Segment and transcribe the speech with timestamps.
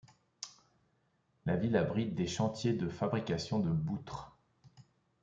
[1.45, 4.35] La ville abrite des chantiers de fabrication de boutre.